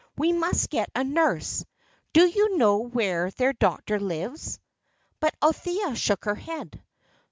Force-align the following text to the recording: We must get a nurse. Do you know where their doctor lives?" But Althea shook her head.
We 0.17 0.33
must 0.33 0.71
get 0.71 0.89
a 0.95 1.03
nurse. 1.03 1.63
Do 2.11 2.25
you 2.25 2.57
know 2.57 2.77
where 2.79 3.29
their 3.29 3.53
doctor 3.53 3.99
lives?" 3.99 4.57
But 5.19 5.35
Althea 5.43 5.93
shook 5.93 6.25
her 6.25 6.33
head. 6.33 6.83